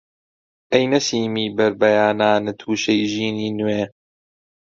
ئەی 0.73 0.85
نەسیمی 0.93 1.53
بەربەیانانت 1.57 2.59
وشەی 2.69 3.01
ژینی 3.11 3.49
نوێ! 3.57 3.83